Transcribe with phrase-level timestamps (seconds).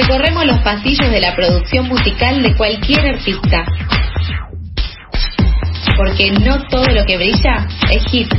[0.00, 3.66] Recorremos los pasillos de la producción musical de cualquier artista.
[5.96, 8.32] Porque no todo lo que brilla es hit.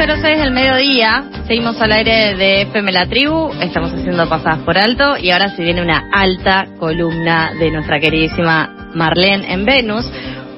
[0.00, 5.18] 12.06 del mediodía, seguimos al aire de FM La Tribu, estamos haciendo pasadas por alto
[5.18, 10.10] y ahora se viene una alta columna de nuestra queridísima Marlene en Venus,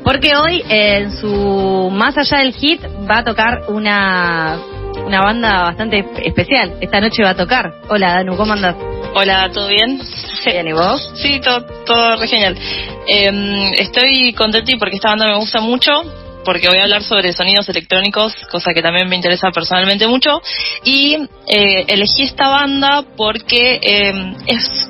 [0.05, 4.61] porque hoy en su Más allá del hit va a tocar una,
[5.07, 6.75] una banda bastante especial.
[6.81, 7.75] Esta noche va a tocar.
[7.89, 8.77] Hola Danu, ¿cómo andas?
[9.13, 10.01] Hola, ¿todo bien?
[10.45, 11.15] Bien, ¿y vos?
[11.17, 12.57] Sí, todo, todo re genial.
[13.09, 15.91] Eh, estoy contenta porque esta banda me gusta mucho
[16.45, 20.41] porque voy a hablar sobre sonidos electrónicos, cosa que también me interesa personalmente mucho.
[20.85, 24.89] Y eh, elegí esta banda porque eh, es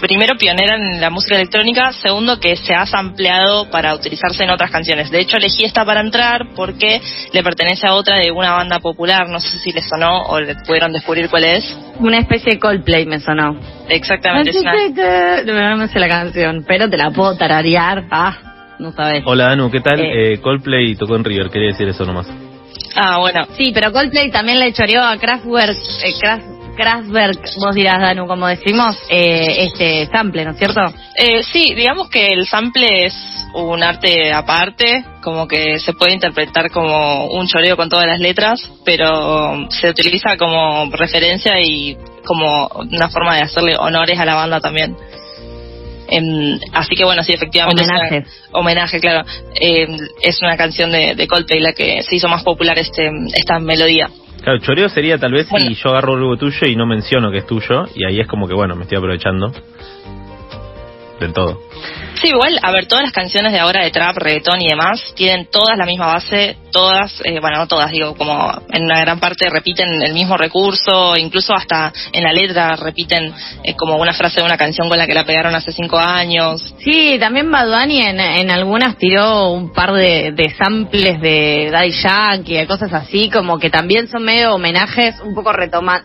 [0.00, 4.70] primero pionera en la música electrónica, segundo que se ha sampleado para utilizarse en otras
[4.70, 5.10] canciones.
[5.10, 7.00] De hecho, elegí esta para entrar porque
[7.32, 10.56] le pertenece a otra de una banda popular, no sé si le sonó o le
[10.56, 11.76] pudieron descubrir cuál es.
[11.98, 13.58] Una especie de Coldplay me sonó.
[13.88, 14.50] Exactamente.
[14.50, 15.72] Es una...
[15.72, 18.04] No me sé la canción, pero te la puedo tararear.
[18.10, 19.22] Ah no sabes.
[19.26, 20.00] Hola Danu, ¿qué tal?
[20.00, 22.26] Eh, eh, Coldplay tocó en River, quería decir eso nomás.
[22.94, 23.46] Ah, bueno.
[23.56, 26.14] Sí, pero Coldplay también le choreó a Kraftwerk, eh,
[26.76, 30.80] Kraftwerk, vos dirás Danu, como decimos, eh, este sample, ¿no es cierto?
[31.16, 33.14] Eh, sí, digamos que el sample es
[33.54, 38.60] un arte aparte, como que se puede interpretar como un choreo con todas las letras,
[38.84, 44.60] pero se utiliza como referencia y como una forma de hacerle honores a la banda
[44.60, 44.96] también
[46.72, 47.82] así que bueno, sí, efectivamente.
[47.82, 48.24] Homenaje.
[48.52, 49.26] homenaje, claro.
[49.54, 54.08] es una canción de, de Coldplay la que se hizo más popular este esta melodía.
[54.42, 57.46] Claro, choreo sería tal vez si yo agarro algo tuyo y no menciono que es
[57.46, 59.52] tuyo, y ahí es como que bueno, me estoy aprovechando
[61.24, 61.60] del todo.
[62.20, 65.46] Sí, igual, a ver, todas las canciones de ahora de trap, reggaetón y demás tienen
[65.50, 69.48] todas la misma base, todas, eh, bueno, no todas, digo, como en una gran parte
[69.50, 74.46] repiten el mismo recurso, incluso hasta en la letra repiten eh, como una frase de
[74.46, 76.74] una canción con la que la pegaron hace cinco años.
[76.78, 82.54] Sí, también Baduani en, en algunas tiró un par de, de samples de Daddy Yankee,
[82.54, 86.04] de cosas así, como que también son medio homenajes, un poco retomados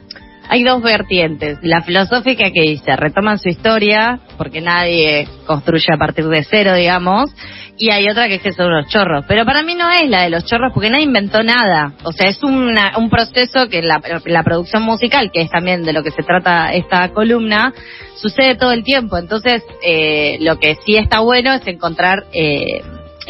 [0.49, 1.59] hay dos vertientes.
[1.61, 7.29] La filosófica que dice, retoman su historia, porque nadie construye a partir de cero, digamos,
[7.77, 9.25] y hay otra que es que son los chorros.
[9.27, 11.93] Pero para mí no es la de los chorros, porque nadie inventó nada.
[12.03, 15.93] O sea, es una, un proceso que la, la producción musical, que es también de
[15.93, 17.71] lo que se trata esta columna,
[18.15, 19.17] sucede todo el tiempo.
[19.17, 22.25] Entonces, eh, lo que sí está bueno es encontrar...
[22.33, 22.81] Eh,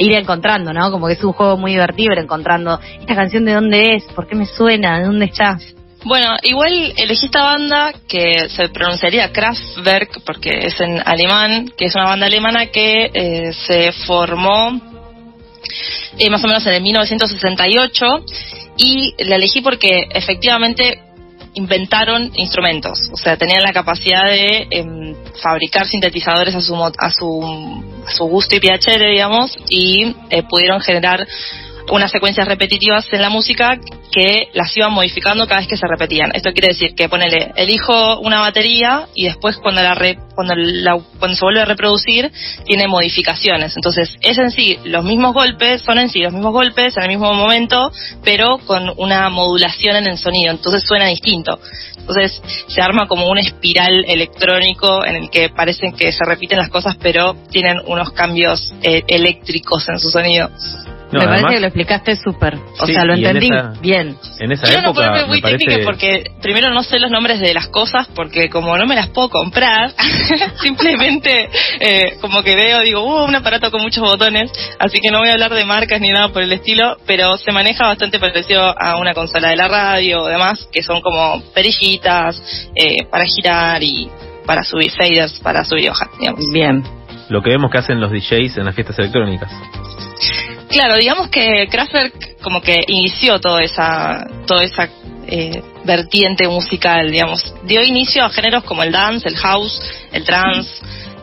[0.02, 0.92] ir encontrando, ¿no?
[0.92, 4.28] Como que es un juego muy divertido, ir encontrando esta canción de dónde es, por
[4.28, 5.58] qué me suena, de dónde está.
[6.06, 11.96] Bueno, igual elegí esta banda que se pronunciaría Kraftwerk porque es en alemán, que es
[11.96, 14.80] una banda alemana que eh, se formó
[16.18, 18.06] eh, más o menos en el 1968
[18.78, 21.02] y la elegí porque efectivamente
[21.56, 27.84] inventaron instrumentos, o sea, tenían la capacidad de em, fabricar sintetizadores a su, a su,
[28.08, 31.28] a su gusto y PHR, digamos, y eh, pudieron generar
[31.92, 33.80] unas secuencias repetitivas en la música
[34.12, 36.32] que las iban modificando cada vez que se repetían.
[36.34, 39.96] Esto quiere decir que ponele, elijo una batería y después cuando la,
[40.36, 42.32] cuando, la cuando se vuelve a reproducir
[42.66, 43.76] tiene modificaciones.
[43.76, 47.10] Entonces es en sí los mismos golpes, son en sí los mismos golpes en el
[47.10, 47.92] mismo momento,
[48.24, 50.52] pero con una modulación en el sonido.
[50.52, 51.60] Entonces suena distinto.
[51.98, 56.70] Entonces se arma como un espiral electrónico en el que parecen que se repiten las
[56.70, 60.50] cosas, pero tienen unos cambios eh, eléctricos en su sonido
[61.12, 62.58] me parece que lo explicaste súper.
[62.80, 63.50] O sea, lo entendí
[63.82, 64.18] bien.
[64.40, 65.08] En esa Yo época.
[65.08, 68.78] No puedo muy técnica porque primero no sé los nombres de las cosas porque como
[68.78, 69.92] no me las puedo comprar,
[70.62, 71.50] simplemente
[71.80, 75.30] eh, como que veo, digo, uh, un aparato con muchos botones, así que no voy
[75.30, 78.98] a hablar de marcas ni nada por el estilo, pero se maneja bastante parecido a
[78.98, 84.10] una consola de la radio o demás, que son como perillitas eh, para girar y
[84.46, 86.46] para subir faders, para subir hojas, digamos.
[86.52, 86.84] Bien.
[87.30, 89.52] Lo que vemos que hacen los DJs en las fiestas electrónicas.
[90.70, 94.88] Claro, digamos que Kraftwerk como que inició toda esa, toda esa
[95.28, 97.54] eh, vertiente musical, digamos.
[97.64, 99.82] Dio inicio a géneros como el dance, el house,
[100.12, 100.70] el trance.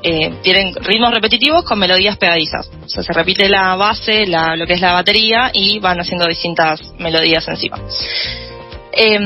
[0.03, 2.69] Eh, tienen ritmos repetitivos con melodías pegadizas.
[2.85, 6.27] O sea, se repite la base, la, lo que es la batería y van haciendo
[6.27, 7.79] distintas melodías encima.
[8.99, 9.19] Eh,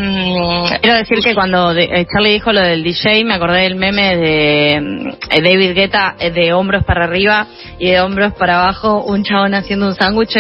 [0.82, 4.75] Quiero decir que cuando eh, Charlie dijo lo del DJ, me acordé del meme de
[4.75, 7.46] eh, David Guetta eh, de hombros para arriba
[7.78, 10.37] y de hombros para abajo, un chabón haciendo un sándwich.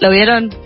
[0.00, 0.63] ¿Lo vieron?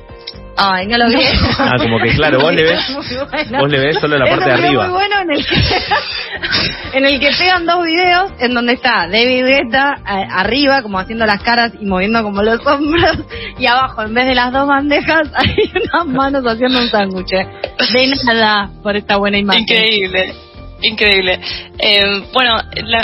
[0.61, 1.23] Ay, no lo vi.
[1.59, 2.81] Ah, como que claro, vos le ves,
[3.59, 4.89] vos le ves solo la parte de arriba.
[4.89, 5.55] muy bueno en el que
[6.99, 11.27] en el que pegan dos videos en donde está David Guetta eh, arriba como haciendo
[11.27, 13.19] las caras y moviendo como los hombros
[13.57, 17.29] y abajo en vez de las dos bandejas hay unas manos haciendo un sándwich.
[17.29, 19.63] De nada por esta buena imagen.
[19.63, 20.48] Increíble.
[20.81, 21.41] Increíble.
[21.79, 22.57] Eh, bueno,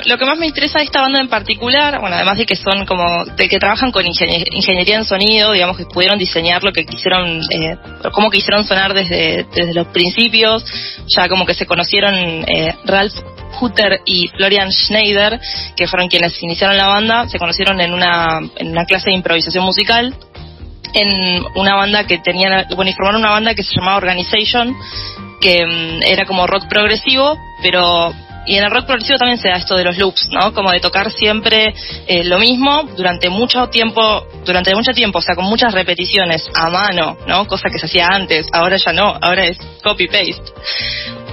[0.07, 2.87] lo que más me interesa de esta banda en particular, bueno, además de que son
[2.87, 7.41] como, de que trabajan con ingeniería en sonido, digamos que pudieron diseñar lo que quisieron,
[7.51, 7.77] eh,
[8.13, 10.65] cómo quisieron sonar desde, desde los principios,
[11.09, 13.15] ya como que se conocieron eh, Ralph
[13.61, 15.41] Hutter y Florian Schneider,
[15.77, 19.65] que fueron quienes iniciaron la banda, se conocieron en una, en una clase de improvisación
[19.65, 20.15] musical
[20.97, 24.77] en una banda que tenía, bueno, y formaron una banda que se llamaba Organization,
[25.41, 28.13] que mm, era como rock progresivo, pero
[28.47, 30.53] y en el rock progresivo también se da esto de los loops, ¿no?
[30.53, 31.75] Como de tocar siempre
[32.07, 36.69] eh, lo mismo durante mucho tiempo, durante mucho tiempo, o sea, con muchas repeticiones a
[36.69, 37.47] mano, ¿no?
[37.47, 40.53] Cosa que se hacía antes, ahora ya no, ahora es copy paste.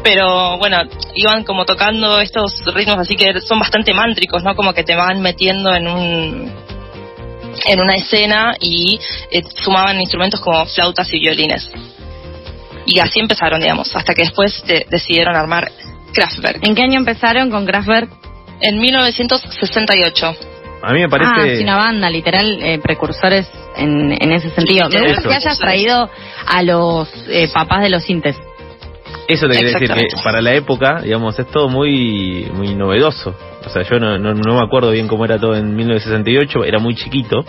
[0.03, 0.77] Pero bueno,
[1.13, 4.55] iban como tocando estos ritmos así que son bastante mántricos, ¿no?
[4.55, 6.53] Como que te van metiendo en un
[7.65, 8.97] en una escena y
[9.29, 11.69] eh, sumaban instrumentos como flautas y violines.
[12.85, 15.71] Y así empezaron, digamos, hasta que después decidieron armar
[16.13, 16.65] Kraftwerk.
[16.65, 18.09] ¿En qué año empezaron con Kraftwerk?
[18.61, 20.35] En 1968.
[20.83, 21.31] A mí me parece...
[21.33, 24.89] Ah, sí, una banda, literal, eh, precursores en, en ese sentido.
[24.89, 26.09] Me gusta que hayas traído
[26.47, 28.37] a los eh, papás de los sintes.
[29.27, 33.35] Eso te quería decir, que para la época, digamos, es todo muy, muy novedoso.
[33.65, 36.95] O sea, yo no, no, me acuerdo bien cómo era todo en 1968, era muy
[36.95, 37.45] chiquito,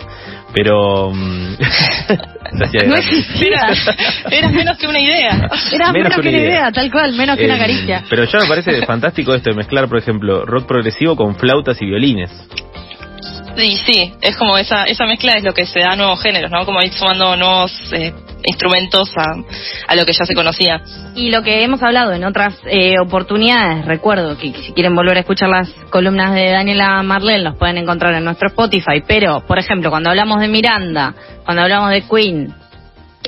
[0.53, 1.11] pero...
[2.53, 3.61] No existía.
[4.29, 5.49] Era, menos que una idea.
[5.71, 6.71] Era menos, que una idea.
[6.71, 8.03] tal cual, menos que una eh, caricia.
[8.09, 11.85] Pero ya me parece fantástico esto de mezclar, por ejemplo, rock progresivo con flautas y
[11.85, 12.29] violines.
[13.55, 16.49] Sí, sí, es como esa, esa mezcla es lo que se da a nuevos géneros,
[16.49, 16.65] ¿no?
[16.65, 18.13] Como ir sumando nuevos eh,
[18.45, 19.35] instrumentos a,
[19.87, 20.81] a, lo que ya se conocía.
[21.15, 25.21] Y lo que hemos hablado en otras eh, oportunidades, recuerdo que si quieren volver a
[25.21, 29.89] escuchar las columnas de Daniela Marlel, los pueden encontrar en nuestro Spotify, pero, por ejemplo,
[29.89, 31.13] cuando hablamos de Miranda,
[31.45, 32.53] cuando hablamos de Queen,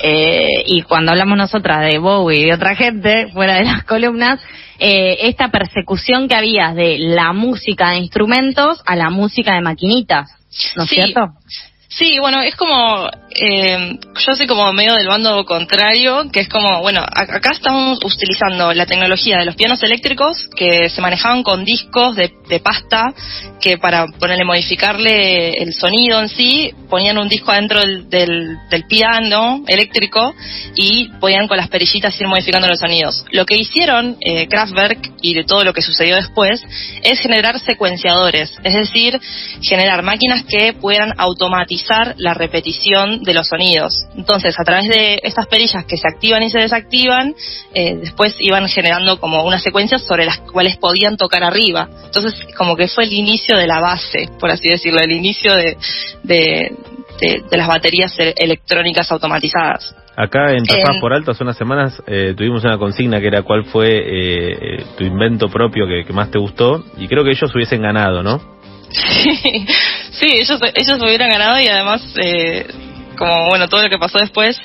[0.01, 4.41] eh, y cuando hablamos nosotras de Bowie y de otra gente, fuera de las columnas,
[4.77, 10.29] eh, esta persecución que había de la música de instrumentos a la música de maquinitas,
[10.75, 11.21] ¿no es cierto?
[11.97, 16.81] Sí, bueno, es como, eh, yo soy como medio del bando contrario, que es como,
[16.81, 22.17] bueno, acá estamos utilizando la tecnología de los pianos eléctricos que se manejaban con discos
[22.17, 23.13] de, pasta,
[23.61, 29.63] que para ponerle, modificarle el sonido en sí, ponían un disco adentro del, del, piano
[29.65, 30.35] eléctrico
[30.75, 33.25] y podían con las perillitas ir modificando los sonidos.
[33.31, 36.61] Lo que hicieron eh, Kraftwerk y de todo lo que sucedió después
[37.03, 39.19] es generar secuenciadores, es decir,
[39.61, 41.84] generar máquinas que puedan automatizar
[42.17, 44.05] la repetición de los sonidos.
[44.15, 47.35] Entonces, a través de estas perillas que se activan y se desactivan,
[47.73, 51.87] eh, después iban generando como unas secuencias sobre las cuales podían tocar arriba.
[52.05, 55.77] Entonces, como que fue el inicio de la base, por así decirlo, el inicio de,
[56.23, 56.71] de,
[57.51, 59.95] las baterías e-, electrónicas automatizadas.
[60.17, 63.65] Acá en Pasás por Alto hace unas semanas eh, tuvimos una consigna que era cuál
[63.65, 67.81] fue eh, tu invento propio que, que, más te gustó y creo que ellos hubiesen
[67.81, 68.39] ganado, ¿no?
[68.91, 69.65] Sí,
[70.21, 72.65] ellos, ellos hubieran ganado y además, eh,
[73.17, 74.57] como bueno, todo lo que pasó después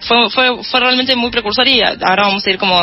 [0.00, 2.76] fue, fue, fue realmente muy precursor y ahora vamos a ir como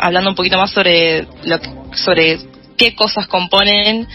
[0.00, 1.58] hablando un poquito más sobre lo
[1.94, 2.38] sobre
[2.76, 4.06] qué cosas componen,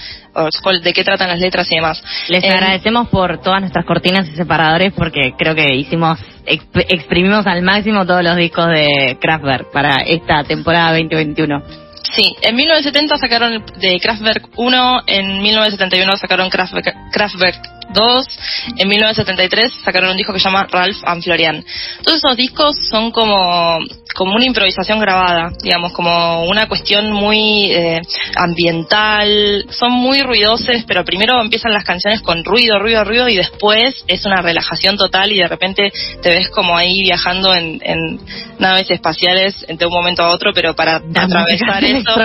[0.84, 2.04] de qué tratan las letras y demás.
[2.28, 7.62] Les em, agradecemos por todas nuestras cortinas y separadores porque creo que hicimos, exprimimos al
[7.62, 11.89] máximo todos los discos de Kraftwerk para esta temporada 2021.
[12.12, 18.40] Sí, en 1970 sacaron de Kraftwerk 1, en 1971 sacaron Kraftwerk, Kraftwerk 2,
[18.78, 21.64] en 1973 sacaron un disco que se llama Ralph and Florian.
[22.04, 23.80] Todos esos discos son como,
[24.16, 28.02] como una improvisación grabada, digamos, como una cuestión muy eh,
[28.36, 34.04] ambiental, son muy ruidosos, pero primero empiezan las canciones con ruido, ruido, ruido y después
[34.08, 35.92] es una relajación total y de repente
[36.22, 38.20] te ves como ahí viajando en, en
[38.60, 42.16] naves espaciales de un momento a otro, pero para atravesar eso,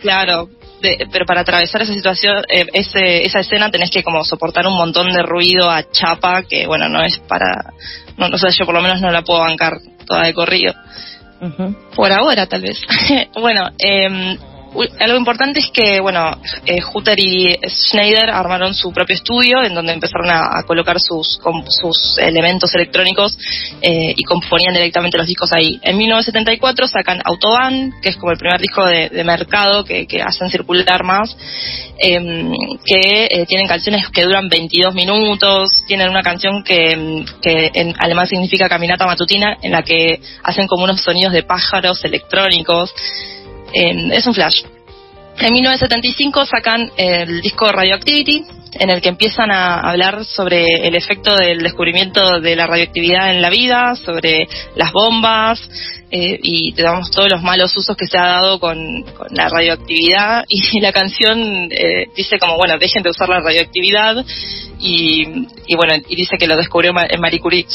[0.00, 0.48] claro,
[1.10, 5.22] pero para atravesar esa situación, eh, esa escena tenés que como soportar un montón de
[5.22, 7.72] ruido a chapa que, bueno, no es para,
[8.16, 10.74] no, no sé, yo por lo menos no la puedo bancar toda de corrido.
[11.96, 12.80] Por ahora, tal vez.
[13.34, 14.38] bueno, eh,
[15.00, 19.92] algo importante es que, bueno, eh, Hutter y Schneider armaron su propio estudio en donde
[19.92, 21.38] empezaron a, colocar sus,
[21.68, 23.36] sus elementos electrónicos
[23.82, 25.78] eh, y componían directamente los discos ahí.
[25.82, 31.04] En 1974 sacan Autobahn, que es como el primer disco de, mercado que, hacen circular
[31.04, 31.36] más,
[31.98, 32.52] em,
[32.84, 38.26] que eh, tienen canciones que duran 22 minutos, tienen una canción que, que en alemán
[38.26, 42.92] significa caminata matutina, en la que hacen como unos sonidos de pájaros electrónicos
[43.72, 44.62] es un flash.
[45.38, 51.34] En 1975 sacan el disco Radioactivity, en el que empiezan a hablar sobre el efecto
[51.34, 55.60] del descubrimiento de la radioactividad en la vida, sobre las bombas
[56.10, 60.44] eh, y damos todos los malos usos que se ha dado con, la radioactividad.
[60.48, 64.24] Y la canción eh, dice como, bueno, dejen de usar la radioactividad
[64.78, 65.24] y,
[65.76, 67.66] bueno, y dice que lo descubrió en Marie Curie.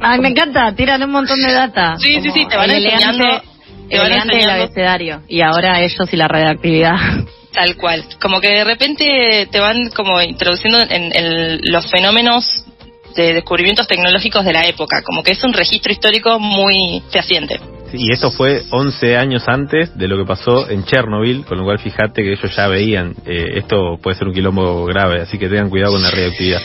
[0.00, 1.96] Ay, me encanta, tiran un montón de data.
[1.98, 3.51] Sí, sí, sí, te van enseñando
[3.96, 5.22] elegante el abecedario.
[5.28, 6.96] Y ahora ellos y la radioactividad.
[7.52, 8.04] Tal cual.
[8.20, 12.64] Como que de repente te van como introduciendo en, los fenómenos
[13.14, 15.02] de descubrimientos tecnológicos de la época.
[15.02, 17.60] Como que es un registro histórico muy fehaciente.
[17.92, 21.78] Y esto fue 11 años antes de lo que pasó en Chernobyl, con lo cual
[21.78, 25.70] fíjate que ellos ya veían, eh, esto puede ser un quilombo grave, así que tengan
[25.70, 26.60] cuidado con la radioactividad.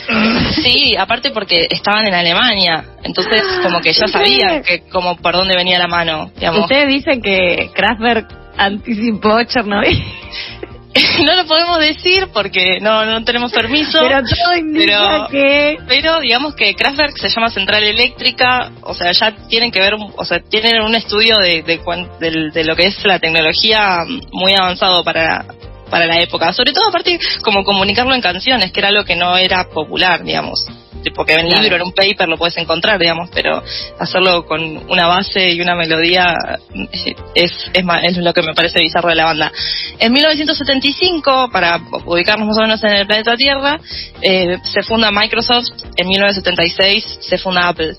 [0.62, 5.56] Sí, aparte porque estaban en Alemania, entonces como que ya sabían que como por dónde
[5.56, 6.30] venía la mano.
[6.34, 6.62] Digamos.
[6.62, 10.02] Ustedes dicen que Kraftwerk anticipó Chernobyl.
[11.24, 13.98] no lo podemos decir porque no, no tenemos permiso.
[14.00, 15.78] Pero todo indica que...
[15.86, 20.24] Pero digamos que Kraftwerk se llama Central Eléctrica, o sea, ya tienen que ver, o
[20.24, 23.98] sea, tienen un estudio de, de, de, lo que es la tecnología
[24.32, 25.44] muy avanzado para,
[25.90, 26.52] para la época.
[26.52, 30.66] Sobre todo, aparte, como comunicarlo en canciones, que era algo que no era popular, digamos
[31.14, 33.62] porque en libro, en un paper lo puedes encontrar, digamos, pero
[33.98, 36.34] hacerlo con una base y una melodía
[36.74, 39.52] eh, es, es, es lo que me parece bizarro de la banda.
[39.98, 43.80] En 1975, para ubicarnos más o menos en el planeta Tierra,
[44.20, 47.96] eh, se funda Microsoft, en 1976 se funda Apple.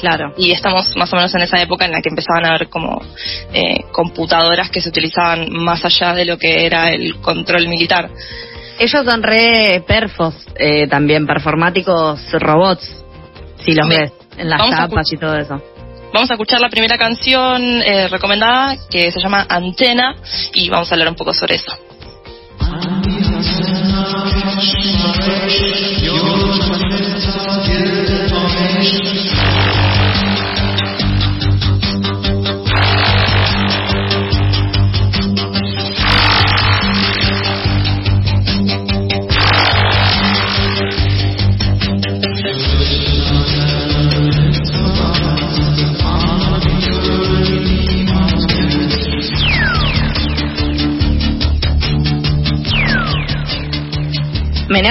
[0.00, 0.34] Claro.
[0.36, 3.00] Y estamos más o menos en esa época en la que empezaban a haber como
[3.52, 8.10] eh, computadoras que se utilizaban más allá de lo que era el control militar.
[8.78, 13.04] Ellos son re perfos, eh, también performáticos robots,
[13.64, 15.62] si los ves en las tapas y todo eso.
[16.12, 20.14] Vamos a escuchar la primera canción eh, recomendada que se llama Antena
[20.52, 21.72] y vamos a hablar un poco sobre eso.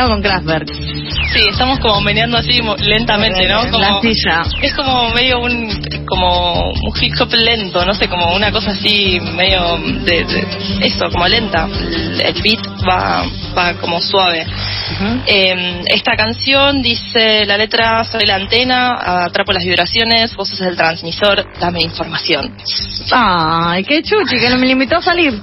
[0.08, 0.68] Con Kraftwerk.
[1.34, 3.62] Sí, estamos como meneando así lentamente, ¿no?
[3.70, 4.44] Como, la silla.
[4.62, 9.20] Es como medio un como un hip hop lento, no sé, como una cosa así
[9.20, 10.26] medio de,
[10.82, 11.68] eso, como lenta.
[11.68, 13.24] El, beat va
[13.58, 14.46] va como suave.
[15.26, 20.76] Em, esta canción dice la letra soy la antena, atrapo las vibraciones, vos sos el
[20.76, 22.56] transmisor, dame información.
[23.12, 25.34] Ay, qué chuchi, que no me limitó a salir.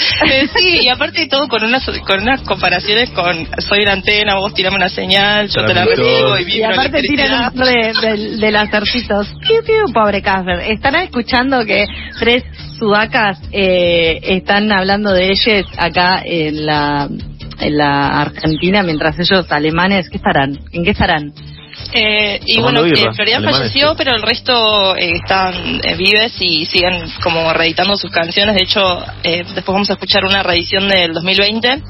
[0.56, 4.54] sí, y aparte de todo con unas, con unas comparaciones con soy una antena, vos
[4.54, 9.32] tirame una señal, yo te la recibo y Y aparte tiran de, de, de lacercitos.
[9.92, 10.60] pobre Casper.
[10.70, 11.86] Estarán escuchando que
[12.18, 12.44] tres
[12.78, 17.08] sudacas eh, están hablando de ellos acá en la
[17.60, 20.58] en la Argentina mientras ellos alemanes, ¿qué estarán?
[20.72, 21.32] ¿En qué estarán?
[21.92, 27.02] Eh, y bueno, eh, Florian falleció, pero el resto eh, están eh, vives y siguen
[27.22, 28.54] como reeditando sus canciones.
[28.54, 31.82] De hecho, después vamos a escuchar una reedición del 2020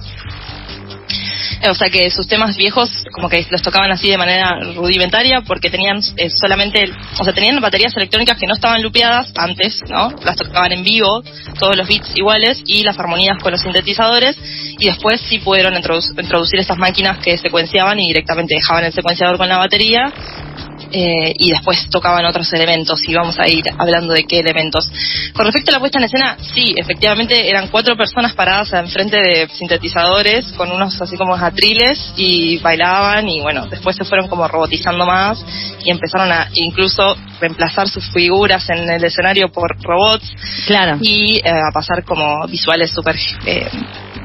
[1.68, 5.70] o sea que sus temas viejos como que los tocaban así de manera rudimentaria porque
[5.70, 10.10] tenían eh, solamente, o sea, tenían baterías electrónicas que no estaban lupeadas antes, ¿no?
[10.24, 11.22] Las tocaban en vivo,
[11.58, 14.36] todos los beats iguales y las armonías con los sintetizadores
[14.78, 19.48] y después sí pudieron introducir estas máquinas que secuenciaban y directamente dejaban el secuenciador con
[19.48, 20.12] la batería
[20.92, 24.90] eh, y después tocaban otros elementos y vamos a ir hablando de qué elementos.
[25.32, 29.48] Con respecto a la puesta en escena, sí, efectivamente eran cuatro personas paradas enfrente de
[29.48, 35.06] sintetizadores con unos así como atriles y bailaban y bueno, después se fueron como robotizando
[35.06, 35.44] más
[35.84, 40.30] y empezaron a incluso reemplazar sus figuras en el escenario por robots
[40.66, 40.98] claro.
[41.00, 43.16] y eh, a pasar como visuales súper
[43.46, 43.68] eh,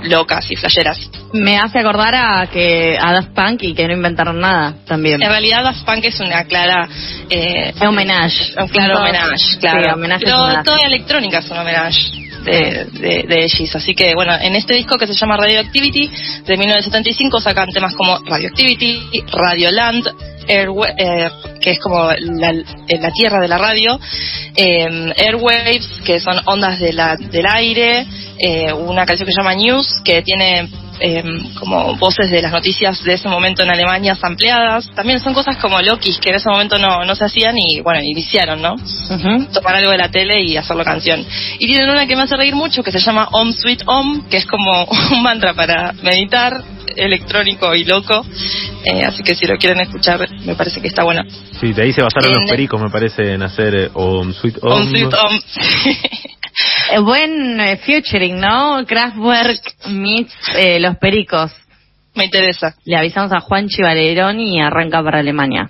[0.06, 1.10] locas y flasheras.
[1.34, 5.22] Me hace acordar a que a Daft Punk y que no inventaron nada también.
[5.22, 6.88] En realidad Daft Punk es una clara
[7.30, 9.94] eh, homenaje, un claro homenaje, claro.
[9.96, 12.26] homenaje Pero toda la electrónica es un homenaje.
[12.46, 16.12] de, de, de Así que bueno, en este disco que se llama Radioactivity
[16.46, 20.08] de 1975 sacan temas como Radioactivity, Radioland,
[20.48, 21.30] eh,
[21.62, 24.00] que es como la, eh, la, tierra de la radio,
[24.56, 28.06] eh, Airwaves, que son ondas de la, del aire,
[28.78, 31.24] una canción que se llama News, que tiene eh,
[31.60, 34.90] como voces de las noticias de ese momento en Alemania ampliadas.
[34.96, 38.02] También son cosas como Loki, que en ese momento no, no se hacían y bueno,
[38.02, 38.76] iniciaron, ¿no?
[39.54, 41.26] Tomar algo de la tele y hacerlo canción.
[41.60, 44.38] Y tienen una que me hace reír mucho que se llama Om Sweet Om, que
[44.38, 46.64] es como un mantra para meditar,
[46.96, 48.26] electrónico y loco.
[48.84, 51.22] Eh, así que si lo quieren escuchar, me parece que está bueno.
[51.60, 54.72] Sí, de ahí se basaron los pericos, me parece, en hacer eh, Om Sweet Om.
[54.72, 55.40] Om Sweet Om.
[56.96, 58.86] Eh, buen eh, featuring, ¿no?
[58.88, 61.52] Kraftwerk meets eh, Los Pericos.
[62.14, 62.74] Me interesa.
[62.86, 65.68] Le avisamos a Juan Chivalerón y arranca para Alemania.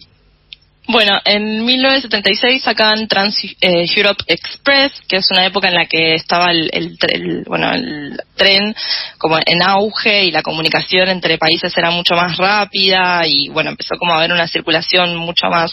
[0.88, 6.13] Bueno, en 1976 sacan Trans eh, Europe Express, que es una época en la que
[6.13, 8.75] estaba el, el, bueno, el tren
[9.18, 13.96] como en auge y la comunicación entre países era mucho más rápida y bueno, empezó
[13.98, 15.72] como a haber una circulación mucho más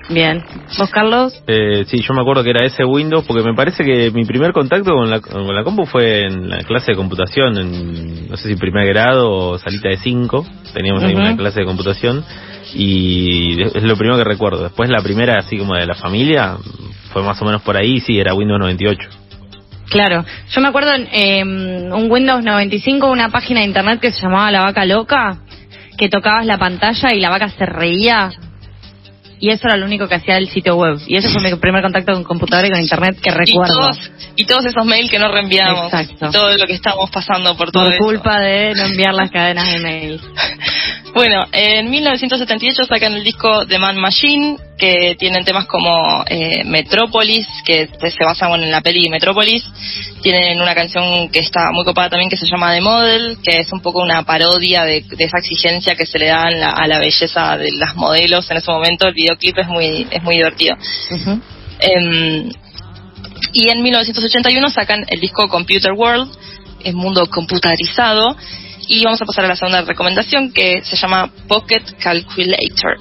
[0.09, 0.43] Bien.
[0.77, 1.33] ¿Vos, Carlos?
[1.47, 4.53] Eh, sí, yo me acuerdo que era ese Windows, porque me parece que mi primer
[4.53, 8.47] contacto con la, con la compu fue en la clase de computación, en no sé
[8.47, 10.45] si primer grado o salita de 5.
[10.73, 12.23] Teníamos ahí una clase de computación
[12.73, 14.63] y es lo primero que recuerdo.
[14.63, 16.57] Después la primera, así como de la familia,
[17.11, 19.09] fue más o menos por ahí, sí, era Windows 98.
[19.89, 21.43] Claro, yo me acuerdo en eh,
[21.93, 25.39] un Windows 95, una página de internet que se llamaba La Vaca Loca,
[25.97, 28.31] que tocabas la pantalla y la vaca se reía
[29.39, 30.99] y eso era lo único que hacía el sitio web.
[31.07, 33.89] Y ese fue mi primer contacto con computadora y con internet que recuerdo.
[34.35, 35.85] Y todos, esos mails que no reenviamos.
[35.85, 36.31] Exacto.
[36.31, 39.79] todo lo que estamos pasando por todo Por culpa de no enviar las cadenas de
[39.79, 40.21] mail.
[41.17, 47.47] bueno, en 1978 sacan el disco The Man Machine, que tienen temas como eh, Metrópolis,
[47.65, 49.63] que se basan en la peli Metrópolis.
[50.21, 53.73] Tienen una canción que está muy copada también que se llama The Model, que es
[53.73, 57.71] un poco una parodia de, esa exigencia que se le da a la, belleza de
[57.71, 59.07] las modelos en ese momento.
[59.07, 60.75] El videoclip es muy, es muy divertido.
[61.79, 62.47] Em,
[63.53, 66.31] y en 1981 sacan el disco Computer World,
[66.83, 68.37] el mundo computarizado.
[68.87, 72.97] Y vamos a pasar a la segunda recomendación que se llama Pocket Calculator.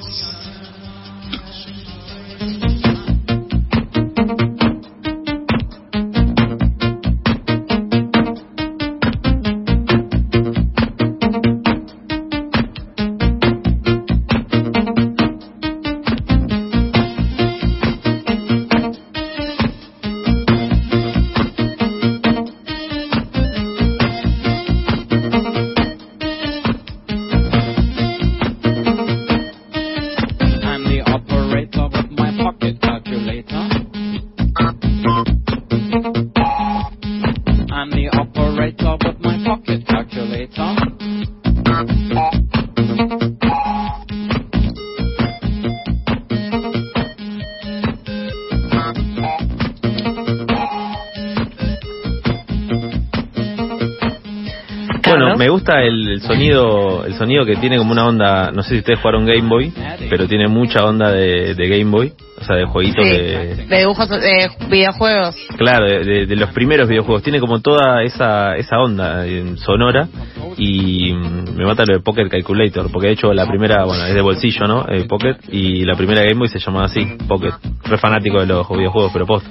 [56.17, 59.49] El, sonido el sonido que tiene como una onda, no sé si ustedes jugaron Game
[59.49, 59.73] Boy,
[60.09, 63.67] pero tiene mucha onda de, Game Boy, o sea, de jueguitos de...
[63.67, 65.37] De dibujos, de videojuegos.
[65.57, 67.23] Claro, de, los primeros videojuegos.
[67.23, 69.25] Tiene como toda esa, esa onda
[69.57, 70.09] sonora
[70.57, 74.23] y me mata lo de Pocket Calculator, porque de hecho la primera, bueno, es de
[74.23, 74.87] bolsillo, ¿no?
[74.89, 77.53] Eh, Pocket, y la primera Game Boy se llamaba así, Pocket.
[77.85, 79.47] Re fanático de los videojuegos, pero post.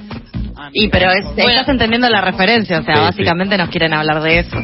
[0.74, 4.58] Y pero es, estás entendiendo la referencia, o sea, básicamente nos quieren hablar de eso.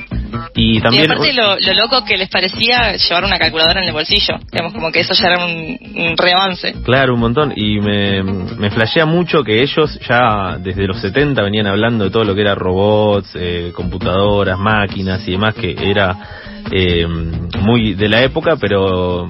[0.55, 1.03] Y también.
[1.03, 4.35] Y aparte lo, loco que les parecía llevar una calculadora en el bolsillo.
[4.51, 6.73] Digamos, como que eso ya era un, un reavance.
[6.83, 7.53] Claro, un montón.
[7.55, 12.23] Y me, me flashea mucho que ellos ya desde los 70 venían hablando de todo
[12.23, 16.15] lo que era robots, eh, computadoras, máquinas y demás, que era
[16.71, 19.27] eh, muy de la época, pero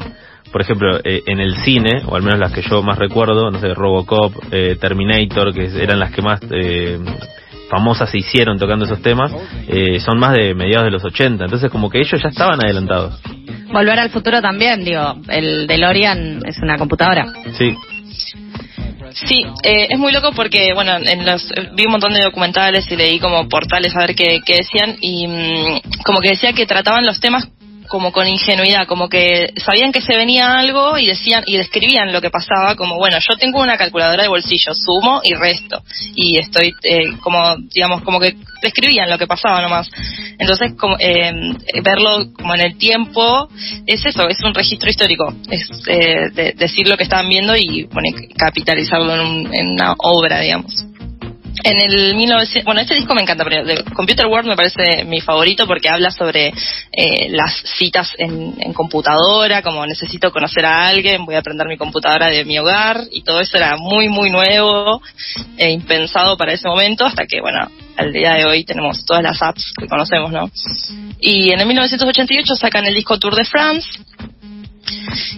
[0.51, 3.59] por ejemplo, eh, en el cine, o al menos las que yo más recuerdo, no
[3.59, 6.99] sé, Robocop, eh, Terminator, que eran las que más eh,
[7.71, 9.31] famosas se hicieron tocando esos temas,
[10.05, 13.19] son más de mediados de los 80, entonces como que ellos ya estaban adelantados.
[13.71, 17.25] Volver al futuro también, digo, el DeLorean es una computadora.
[17.57, 17.73] Sí.
[19.13, 23.19] Sí, es muy loco porque, bueno, en los, vi un montón de documentales y leí
[23.19, 27.19] como portales a ver qué, qué decían y mm, como que decía que trataban los
[27.19, 27.47] temas
[27.91, 32.21] como con ingenuidad, como que sabían que se venía algo y decían y describían lo
[32.21, 35.83] que pasaba como, bueno, yo tengo una calculadora de bolsillo, sumo y resto.
[36.15, 39.89] Y estoy eh, como, digamos, como que describían lo que pasaba nomás.
[40.39, 41.33] Entonces, como, eh,
[41.83, 43.49] verlo como en el tiempo
[43.85, 47.89] es eso, es un registro histórico, es eh, decir lo que estaban viendo y
[48.37, 50.85] capitalizarlo en, en una obra, digamos.
[51.63, 55.21] En el 1900, bueno, este disco me encanta, pero de Computer World me parece mi
[55.21, 56.47] favorito porque habla sobre
[56.91, 62.27] eh, las citas en, computadora, como necesito conocer a alguien, voy a aprender mi computadora
[62.27, 65.01] de mi hogar y todo eso era muy, muy nuevo
[65.57, 69.41] e impensado para ese momento hasta que, bueno, al día de hoy tenemos todas las
[69.41, 70.49] apps que conocemos, ¿no?
[71.19, 73.87] Y en el 1988 sacan el disco Tour de France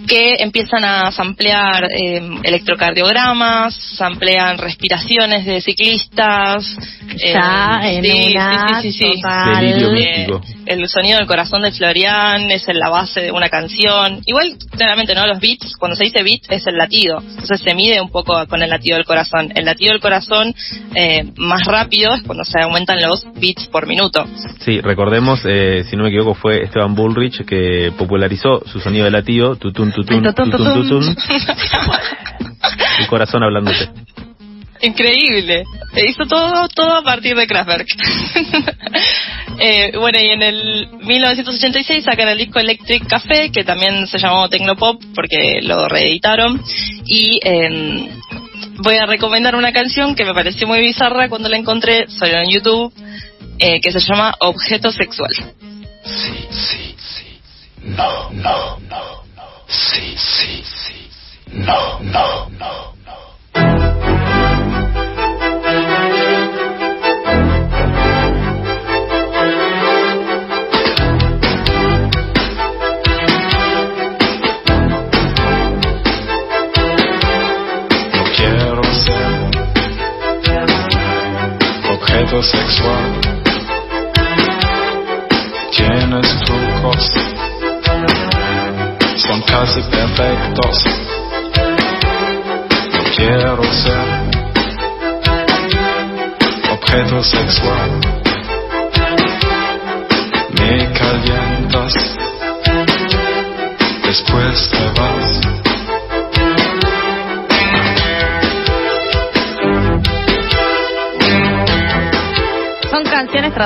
[0.06, 6.76] que empiezan a samplear eh, electrocardiogramas, samplean respiraciones de ciclistas.
[7.16, 10.26] Ya, eh, en sí, sí, sí, eh,
[10.66, 14.20] el sonido del corazón de Florian es en la base de una canción.
[14.26, 15.26] Igual, claramente, ¿no?
[15.26, 17.20] Los beats, cuando se dice beat, es el latido.
[17.20, 19.52] Entonces se mide un poco con el latido del corazón.
[19.54, 20.54] El latido del corazón
[20.94, 24.26] eh, más rápido es cuando se aumentan los beats por minuto.
[24.60, 29.10] Sí, recordemos, eh, si no me equivoco, fue Esteban Bullrich que popularizó su sonido de
[29.10, 31.16] latido, tutun, tutun, tutun, tutun, tutun.
[33.00, 33.90] El corazón hablándote.
[34.80, 35.64] Increíble.
[36.08, 37.86] Hizo todo, todo a partir de Kraftwerk.
[39.58, 44.48] eh, bueno, y en el 1986 sacan el disco Electric Café, que también se llamó
[44.48, 46.60] Tecnopop porque lo reeditaron.
[47.06, 48.10] Y eh,
[48.82, 52.50] voy a recomendar una canción que me pareció muy bizarra cuando la encontré, solo en
[52.50, 52.92] YouTube,
[53.58, 55.32] eh, que se llama Objeto Sexual.
[56.04, 57.24] Sí, sí, sí.
[57.84, 59.23] No, no, no,
[59.68, 59.74] no.
[59.74, 61.10] Sí, sí, sí.
[61.52, 62.93] No, no, no, no.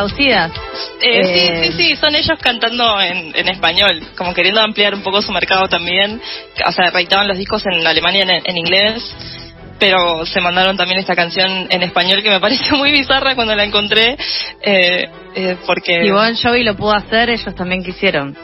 [0.08, 0.52] Traducidas.
[1.00, 5.02] Eh, sí, sí, eh, sí, son ellos cantando en, en, español, como queriendo ampliar un
[5.02, 6.20] poco su mercado también.
[6.66, 9.14] O sea, reeditaban los discos en Alemania en, en inglés,
[9.78, 13.64] pero se mandaron también esta canción en español que me pareció muy bizarra cuando la
[13.64, 14.16] encontré,
[14.62, 16.02] eh, eh, porque...
[16.02, 18.36] Si Bon Jovi lo pudo hacer, ellos también quisieron.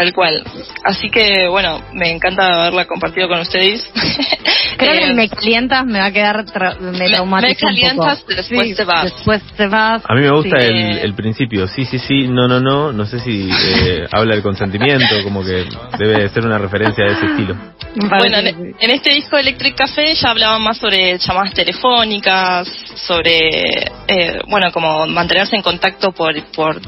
[0.00, 0.42] Tal cual.
[0.82, 3.86] Así que, bueno, me encanta haberla compartido con ustedes.
[4.78, 6.42] Creo que eh, me calientas me va a quedar
[6.80, 9.04] me traumatiza Me calientas, después te vas.
[9.04, 10.02] Después te vas.
[10.08, 11.68] A mí me gusta el, el, principio.
[11.68, 12.94] Sí, sí, sí, no, no, no.
[12.94, 15.66] No sé si eh, habla del consentimiento, como que
[15.98, 17.56] debe ser una referencia de ese estilo.
[17.96, 23.60] Bueno, en, este disco Electric Café ya hablaban más sobre llamadas telefónicas, sobre,
[24.08, 26.80] eh, bueno, como mantenerse en contacto por, por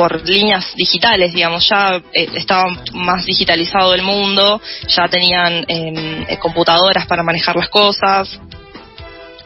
[0.00, 6.38] por líneas digitales, digamos, ya eh, estaba más digitalizado el mundo, ya tenían em, eh,
[6.38, 8.40] computadoras para manejar las cosas.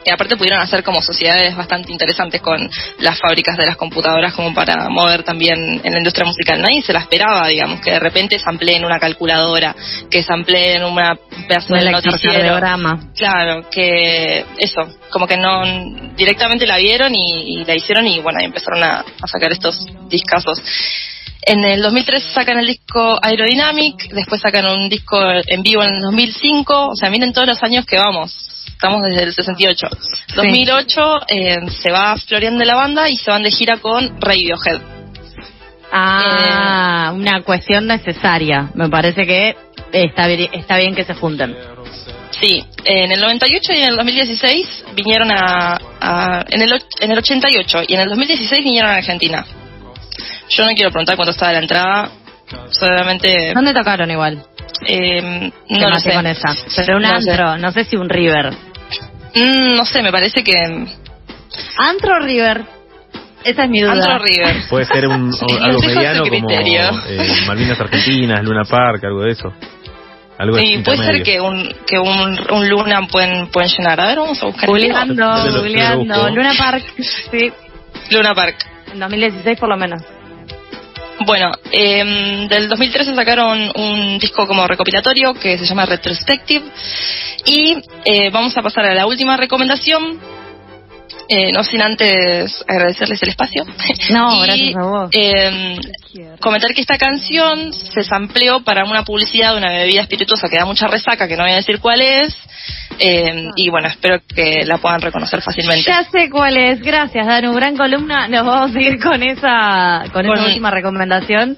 [0.06, 4.52] Y aparte pudieron hacer como sociedades bastante interesantes con las fábricas de las computadoras como
[4.52, 6.60] para mover también en la industria musical.
[6.60, 9.74] Nadie se la esperaba, digamos, que de repente se en una calculadora,
[10.10, 11.16] que se en una
[11.48, 12.60] pedazo de noticiero.
[13.16, 15.62] Claro, que eso, como que no
[16.14, 20.62] directamente la vieron y, la hicieron y bueno, ahí empezaron a, a sacar estos discazos.
[21.46, 26.00] En el 2003 sacan el disco Aerodynamic, después sacan un disco en vivo en el
[26.00, 29.86] 2005, o sea, miren todos los años que vamos, estamos desde el 68.
[30.36, 34.80] 2008 eh, se va floreando de la banda y se van de gira con Radiohead.
[35.92, 38.70] Ah, eh, una cuestión necesaria.
[38.74, 39.54] Me parece que
[39.92, 41.54] está bien, está bien que se junten.
[42.40, 45.78] Sí, en el 98 y en el 2016 vinieron a,
[46.48, 49.46] en, el, en el 88 y en el 2016 vinieron a Argentina.
[50.48, 52.10] Yo no quiero preguntar cuánto estaba la entrada.
[52.70, 53.52] Solamente.
[53.54, 54.44] ¿Dónde tocaron igual?
[54.86, 56.12] Eh, no lo sé.
[56.12, 56.54] con esa.
[56.76, 58.52] Pero un no antro, no sé si un River.
[59.34, 60.54] Mm, no sé, me parece que.
[61.78, 62.64] Antro River.
[63.44, 63.92] Esa es mi duda.
[63.92, 64.64] Antro River.
[64.70, 69.52] Puede ser un, algo mediano como eh, Malvinas Argentinas, Luna Park, algo de eso.
[70.36, 74.00] Algo sí, puede ser que un que un, un Luna pueden pueden llenar.
[74.00, 74.68] A ver, vamos a buscar.
[74.68, 76.28] Googleando, googleando.
[76.30, 76.84] Luna Park,
[77.30, 77.52] sí.
[78.10, 78.56] Luna Park.
[78.92, 80.02] En 2016 por lo menos.
[81.20, 86.64] Bueno, eh, del 2013 sacaron un disco como recopilatorio que se llama Retrospective
[87.44, 90.18] y eh, vamos a pasar a la última recomendación.
[91.26, 93.64] Eh, no sin antes agradecerles el espacio.
[94.10, 95.10] No, gracias a vos.
[95.12, 95.78] Eh,
[96.40, 100.66] comentar que esta canción se sampleó para una publicidad de una bebida espirituosa que da
[100.66, 102.36] mucha resaca, que no voy a decir cuál es,
[102.98, 105.84] eh, y bueno, espero que la puedan reconocer fácilmente.
[105.86, 108.28] Ya sé cuál es, gracias Danu, gran columna.
[108.28, 111.56] Nos vamos a seguir con esa, con esa última recomendación.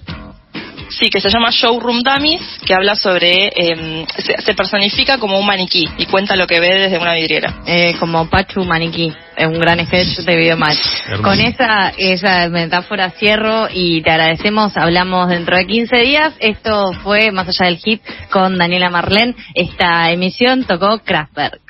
[0.98, 3.48] Sí, que se llama Showroom Dummies, que habla sobre.
[3.54, 7.62] Eh, se, personifica como un maniquí y cuenta lo que ve desde una vidriera.
[7.66, 10.78] Eh, como Pachu Maniquí, es un gran sketch de Videomatch.
[11.22, 14.74] Con esa, esa metáfora cierro y te agradecemos.
[14.76, 16.34] Hablamos dentro de 15 días.
[16.38, 19.36] Esto fue Más allá del hit con Daniela Marlén.
[19.54, 21.65] Esta emisión tocó Kraftwerk.